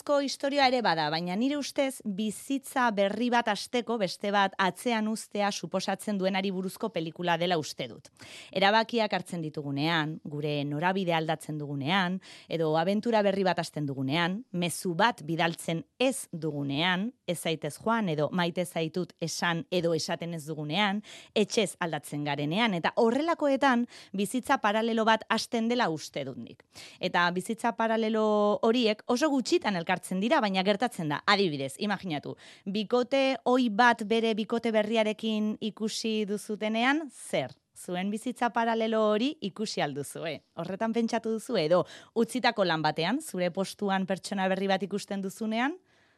Maitasunezko 0.03 0.21
historia 0.21 0.67
ere 0.67 0.81
bada, 0.81 1.09
baina 1.09 1.35
nire 1.35 1.55
ustez 1.57 2.01
bizitza 2.03 2.91
berri 2.91 3.29
bat 3.29 3.47
asteko 3.47 3.97
beste 3.97 4.31
bat 4.31 4.53
atzean 4.57 5.07
ustea 5.07 5.49
suposatzen 5.51 6.17
duenari 6.17 6.51
buruzko 6.51 6.89
pelikula 6.89 7.37
dela 7.37 7.57
uste 7.57 7.87
dut. 7.87 8.09
Erabakiak 8.51 9.13
hartzen 9.13 9.41
ditugunean, 9.41 10.19
gure 10.25 10.63
norabide 10.65 11.13
aldatzen 11.13 11.57
dugunean, 11.57 12.19
edo 12.49 12.75
abentura 12.77 13.21
berri 13.23 13.43
bat 13.43 13.59
hasten 13.59 13.85
dugunean, 13.85 14.43
mezu 14.51 14.93
bat 14.93 15.23
bidaltzen 15.23 15.83
ez 15.99 16.27
dugunean, 16.31 17.13
ez 17.25 17.39
zaitez 17.39 17.77
joan 17.77 18.09
edo 18.09 18.29
maite 18.31 18.65
zaitut 18.65 19.13
esan 19.21 19.65
edo 19.71 19.93
esaten 19.93 20.33
ez 20.33 20.45
dugunean, 20.45 21.01
etxez 21.33 21.75
aldatzen 21.79 22.23
garenean, 22.23 22.73
eta 22.73 22.91
horrelakoetan 22.97 23.87
bizitza 24.11 24.57
paralelo 24.57 25.05
bat 25.05 25.23
hasten 25.29 25.69
dela 25.69 25.89
uste 25.89 26.25
dut 26.25 26.37
nik. 26.37 26.63
Eta 26.99 27.29
bizitza 27.31 27.73
paralelo 27.77 28.59
horiek 28.63 29.03
oso 29.07 29.29
gutxitan 29.29 29.75
elkartzen 29.75 29.92
ekartzen 29.93 30.19
dira, 30.19 30.41
baina 30.41 30.63
gertatzen 30.65 31.11
da, 31.11 31.21
adibidez, 31.29 31.75
imaginatu, 31.77 32.35
bikote 32.65 33.37
oi 33.45 33.69
bat 33.69 34.01
bere 34.09 34.33
bikote 34.33 34.71
berriarekin 34.73 35.57
ikusi 35.61 36.25
duzutenean, 36.25 37.09
zer? 37.29 37.53
Zuen 37.73 38.11
bizitza 38.11 38.51
paralelo 38.53 38.99
hori 39.09 39.31
ikusi 39.41 39.81
alduzue. 39.81 40.35
Horretan 40.61 40.93
pentsatu 40.93 41.31
duzu 41.33 41.57
edo 41.57 41.81
utzitako 42.15 42.65
lan 42.65 42.83
batean, 42.85 43.19
zure 43.21 43.49
postuan 43.51 44.05
pertsona 44.05 44.47
berri 44.47 44.69
bat 44.69 44.83
ikusten 44.85 45.21
duzunean, 45.21 45.73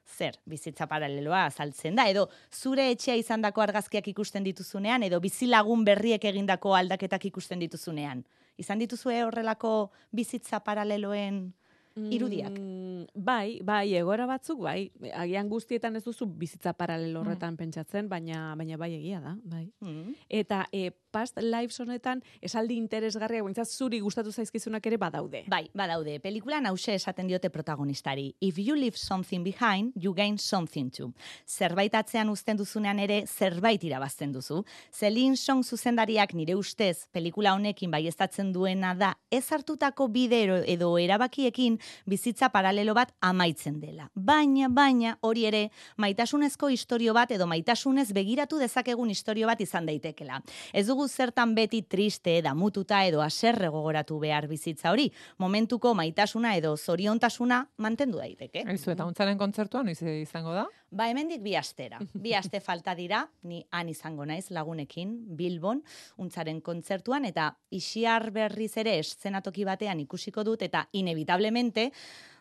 zer 0.06 0.36
bizitza 0.46 0.86
paraleloa 0.86 1.46
azaltzen 1.48 1.96
da, 1.96 2.06
edo 2.12 2.28
zure 2.54 2.90
etxea 2.92 3.16
izandako 3.18 3.64
argazkiak 3.64 4.08
ikusten 4.12 4.44
dituzunean, 4.44 5.04
edo 5.08 5.20
bizilagun 5.24 5.84
berriek 5.88 6.28
egindako 6.32 6.76
aldaketak 6.76 7.26
ikusten 7.32 7.64
dituzunean. 7.64 8.24
Izan 8.62 8.80
dituzue 8.80 9.24
horrelako 9.26 9.92
bizitza 10.16 10.62
paraleloen 10.64 11.48
irudiak? 11.96 12.58
Mm, 12.60 13.06
bai, 13.16 13.60
bai, 13.64 13.94
egoera 13.96 14.28
batzuk, 14.30 14.62
bai. 14.66 14.92
Agian 15.14 15.50
guztietan 15.50 15.96
ez 15.96 16.04
duzu 16.04 16.28
bizitza 16.28 16.74
paralelo 16.74 17.22
horretan 17.22 17.58
pentsatzen, 17.58 18.10
baina 18.12 18.56
baina 18.60 18.78
bai 18.78 18.92
egia 18.98 19.22
da, 19.24 19.36
bai. 19.44 19.66
Mm. 19.82 20.16
Eta 20.30 20.66
e, 20.72 20.92
past 21.16 21.40
lives 21.40 21.80
honetan 21.80 22.22
esaldi 22.44 22.76
interesgarriak 22.82 23.46
behintzat 23.46 23.72
zuri 23.72 24.02
gustatu 24.04 24.34
zaizkizunak 24.36 24.86
ere 24.90 24.98
badaude. 25.00 25.46
Bai, 25.52 25.64
badaude. 25.78 26.18
Pelikulan 26.24 26.68
hause 26.68 26.98
esaten 27.00 27.30
diote 27.32 27.52
protagonistari. 27.54 28.34
If 28.44 28.60
you 28.60 28.76
leave 28.76 29.00
something 29.00 29.46
behind, 29.46 29.94
you 29.96 30.14
gain 30.14 30.38
something 30.38 30.92
too. 30.92 31.14
Zerbait 31.48 31.96
atzean 31.96 32.30
uzten 32.34 32.60
duzunean 32.60 33.00
ere, 33.00 33.22
zerbait 33.28 33.84
irabazten 33.88 34.34
duzu. 34.36 34.64
Celine 34.92 35.40
Song 35.40 35.64
zuzendariak 35.64 36.34
nire 36.36 36.58
ustez, 36.60 37.08
pelikula 37.16 37.54
honekin 37.56 37.94
baiestatzen 37.94 38.52
duena 38.54 38.94
da, 38.96 39.14
ez 39.32 39.46
hartutako 39.56 40.10
bidero 40.12 40.60
edo 40.68 40.92
erabakiekin 41.00 41.80
bizitza 42.10 42.50
paralelo 42.52 42.96
bat 42.98 43.14
amaitzen 43.22 43.80
dela. 43.80 44.10
Baina, 44.16 44.68
baina, 44.70 45.16
hori 45.22 45.46
ere, 45.48 45.64
maitasunezko 46.02 46.70
istorio 46.76 47.16
bat 47.16 47.32
edo 47.32 47.48
maitasunez 47.48 48.10
begiratu 48.16 48.60
dezakegun 48.60 49.14
istorio 49.14 49.48
bat 49.48 49.62
izan 49.64 49.88
daitekela. 49.88 50.42
Ez 50.74 50.88
dugu 50.90 51.05
zertan 51.08 51.56
beti 51.56 51.82
triste, 51.84 52.42
damututa 52.42 53.04
edo 53.06 53.22
aserre 53.22 53.70
gogoratu 53.74 54.20
behar 54.20 54.48
bizitza 54.48 54.92
hori. 54.92 55.10
Momentuko 55.38 55.94
maitasuna 55.98 56.56
edo 56.58 56.76
zoriontasuna 56.78 57.62
mantendu 57.78 58.22
daiteke. 58.22 58.66
Aizu, 58.68 58.92
eta 58.92 59.06
untzaren 59.06 59.38
kontzertua 59.38 59.84
noiz 59.84 60.02
izango 60.02 60.54
da? 60.56 60.66
Ba, 60.96 61.10
hemendik 61.10 61.42
bi 61.44 61.56
astera. 61.60 62.00
Bi 62.14 62.36
aste 62.38 62.62
falta 62.64 62.94
dira, 62.96 63.26
ni 63.44 63.64
han 63.72 63.90
izango 63.92 64.26
naiz 64.26 64.46
lagunekin, 64.56 65.16
Bilbon, 65.36 65.82
untzaren 66.22 66.62
kontzertuan, 66.64 67.26
eta 67.26 67.50
isiar 67.76 68.30
berriz 68.36 68.72
ere 68.78 69.00
eszenatoki 69.02 69.66
batean 69.68 70.00
ikusiko 70.06 70.46
dut, 70.48 70.64
eta 70.64 70.86
inevitablemente, 70.94 71.90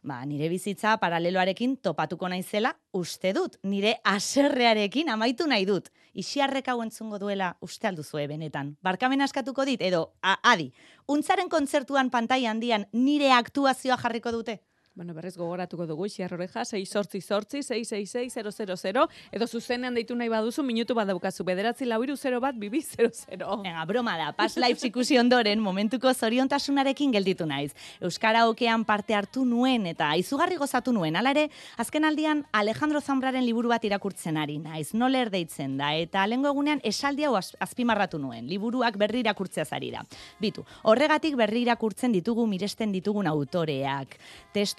ba, 0.04 0.20
nire 0.28 0.49
bizitza 0.52 0.96
paraleloarekin 1.00 1.78
topatuko 1.82 2.28
naizela 2.28 2.75
uste 2.92 3.32
dut. 3.34 3.56
Nire 3.62 3.96
aserrearekin 4.04 5.08
amaitu 5.11 5.49
nahi 5.49 5.64
dut. 5.66 5.88
Isiarrek 6.14 6.68
hau 6.68 6.80
entzungo 6.84 7.18
duela 7.18 7.54
uste 7.64 7.88
alduzue 7.88 8.26
benetan. 8.30 8.76
Barkamen 8.84 9.25
askatuko 9.25 9.64
dit, 9.64 9.82
edo, 9.82 10.12
a, 10.23 10.37
adi, 10.52 10.70
untzaren 11.08 11.49
kontzertuan 11.49 12.12
pantai 12.12 12.44
handian 12.46 12.87
nire 12.92 13.32
aktuazioa 13.32 13.99
jarriko 14.04 14.32
dute. 14.32 14.61
Bueno, 14.97 15.13
berrez 15.13 15.35
gogoratuko 15.37 15.89
dugu, 15.91 16.07
xiarroreja, 16.07 16.63
6 16.65 16.87
sortzi 16.87 17.21
sortzi, 17.21 17.65
666 17.65 19.09
edo 19.35 19.47
zuzenean 19.49 19.93
deitu 19.99 20.15
nahi 20.15 20.29
baduzu, 20.31 20.63
minutu 20.63 20.95
bat 20.95 21.09
daukazu, 21.11 21.43
bederatzi 21.43 21.85
lau 21.85 21.99
iru 22.04 22.15
0 22.17 22.39
bat, 22.41 22.54
bibi 22.54 22.78
00. 22.80 23.57
Venga, 23.65 23.85
broma 23.91 24.15
da, 24.17 24.28
pas 24.39 24.54
lives 24.57 24.85
ikusi 24.87 25.19
ondoren, 25.19 25.59
momentuko 25.59 26.13
zoriontasunarekin 26.15 27.11
gelditu 27.11 27.45
naiz. 27.45 27.73
Euskara 28.00 28.45
okean 28.47 28.85
parte 28.87 29.17
hartu 29.19 29.43
nuen 29.45 29.89
eta 29.91 30.13
izugarri 30.17 30.54
gozatu 30.63 30.93
nuen. 30.95 31.17
Hala 31.19 31.33
ere, 31.35 31.49
azken 31.76 32.04
aldian 32.07 32.45
Alejandro 32.52 33.00
Zambraren 33.02 33.43
liburu 33.45 33.71
bat 33.75 33.83
irakurtzen 33.85 34.37
ari 34.39 34.61
naiz. 34.63 34.93
Noler 34.95 35.28
deitzen 35.35 35.75
da, 35.76 35.91
eta 35.99 36.23
alengo 36.23 36.47
egunean 36.54 36.78
esaldi 36.85 37.26
hau 37.26 37.35
az- 37.35 37.57
azpimarratu 37.59 38.21
nuen. 38.23 38.47
Liburuak 38.47 38.95
berri 38.97 39.25
irakurtzea 39.26 39.67
ari 39.73 39.91
da. 39.91 40.07
Bitu, 40.39 40.63
horregatik 40.85 41.35
berri 41.35 41.63
irakurtzen 41.67 42.13
ditugu 42.15 42.47
miresten 42.47 42.93
ditugun 42.95 43.26
autoreak. 43.26 44.21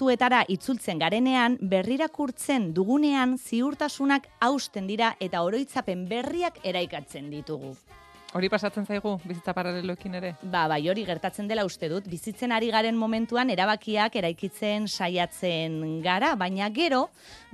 Testuetara 0.05 0.43
itzultzen 0.53 0.99
garenean, 1.01 1.55
berrirakurtzen 1.65 2.67
dugunean 2.77 3.31
ziurtasunak 3.41 4.27
hausten 4.45 4.85
dira 4.85 5.07
eta 5.17 5.41
oroitzapen 5.41 6.03
berriak 6.11 6.59
eraikatzen 6.61 7.31
ditugu. 7.33 7.71
Hori 8.36 8.50
pasatzen 8.52 8.84
zaigu, 8.84 9.13
bizitza 9.24 9.54
paraleloekin 9.56 10.15
ere? 10.17 10.30
Ba, 10.52 10.65
bai, 10.67 10.82
hori 10.91 11.06
gertatzen 11.08 11.48
dela 11.48 11.63
uste 11.63 11.88
dut. 11.88 12.10
Bizitzen 12.12 12.52
ari 12.52 12.67
garen 12.67 12.98
momentuan 13.00 13.48
erabakiak 13.54 14.17
eraikitzen 14.19 14.89
saiatzen 14.91 15.78
gara, 16.04 16.34
baina 16.36 16.67
gero, 16.76 17.06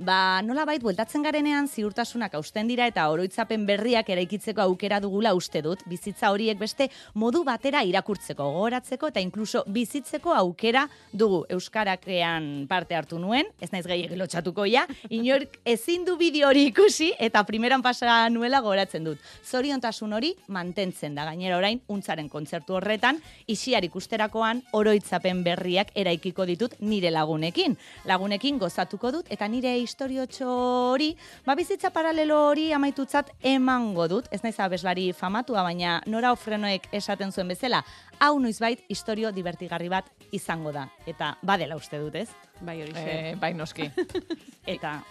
ba, 0.02 0.40
nola 0.42 0.64
bait, 0.66 0.82
bueltatzen 0.82 1.22
garenean 1.22 1.68
ziurtasunak 1.70 2.34
hausten 2.34 2.66
dira 2.66 2.88
eta 2.90 3.04
oroitzapen 3.14 3.62
berriak 3.68 4.10
eraikitzeko 4.10 4.64
aukera 4.64 4.98
dugula 5.04 5.36
uste 5.38 5.62
dut. 5.62 5.84
Bizitza 5.86 6.32
horiek 6.34 6.58
beste 6.58 6.88
modu 7.14 7.44
batera 7.46 7.84
irakurtzeko, 7.86 8.42
gogoratzeko 8.42 9.12
eta 9.14 9.22
inkluso 9.22 9.62
bizitzeko 9.70 10.34
aukera 10.34 10.88
dugu. 11.12 11.44
Euskarakean 11.60 12.66
parte 12.66 12.98
hartu 12.98 13.22
nuen, 13.22 13.54
ez 13.62 13.70
naiz 13.70 13.84
gehiagik 13.86 14.18
lotxatuko 14.18 14.66
ja, 14.66 14.88
inork 15.14 15.60
ezin 15.62 16.02
du 16.10 16.18
bideo 16.18 16.50
hori 16.50 16.66
ikusi 16.72 17.12
eta 17.22 17.46
primeran 17.46 17.86
pasa 17.86 18.26
nuela 18.34 18.64
gogoratzen 18.66 19.06
dut. 19.12 19.22
Zoriontasun 19.46 20.18
hori 20.18 20.34
mantentzen 20.72 21.12
da 21.14 21.24
gainera 21.28 21.56
orain 21.58 21.80
untzaren 21.92 22.28
kontzertu 22.32 22.74
horretan 22.78 23.18
isiar 23.46 23.84
ikusterakoan 23.84 24.62
oroitzapen 24.72 25.42
berriak 25.44 25.90
eraikiko 25.94 26.46
ditut 26.48 26.72
nire 26.80 27.10
lagunekin. 27.12 27.76
Lagunekin 28.08 28.56
gozatuko 28.58 29.10
dut 29.12 29.26
eta 29.30 29.48
nire 29.48 29.74
historiotxo 29.78 30.48
hori, 30.92 31.10
ba 31.44 31.54
bizitza 31.54 31.90
paralelo 31.92 32.40
hori 32.48 32.72
amaitutzat 32.72 33.30
emango 33.42 34.08
dut. 34.08 34.28
Ez 34.32 34.42
naiz 34.42 34.58
abeslari 34.60 35.12
famatua, 35.12 35.62
baina 35.62 36.00
nora 36.06 36.32
ofrenoek 36.32 36.88
esaten 36.92 37.32
zuen 37.32 37.48
bezala, 37.52 37.84
hau 38.20 38.38
noizbait 38.40 38.80
historio 38.88 39.30
divertigarri 39.32 39.88
bat 39.92 40.08
izango 40.32 40.72
da. 40.72 40.88
Eta 41.06 41.36
badela 41.42 41.76
uste 41.76 41.98
dut, 42.00 42.14
ez? 42.16 42.28
Bai, 42.60 42.80
hori 42.82 42.92
Eh, 42.96 43.34
bai 43.36 43.52
noski. 43.54 43.90
Eta 44.66 45.02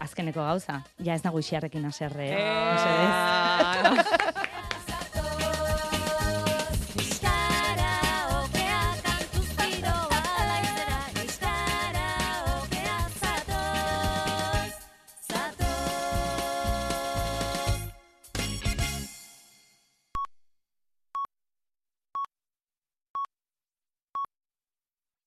azkeneko 0.00 0.40
gauza, 0.40 0.80
ja 1.04 1.14
ez 1.14 1.24
nago 1.24 1.38
isiarrekin 1.38 1.84
aserre. 1.84 2.28
eh? 2.30 2.38
Eh, 2.38 2.44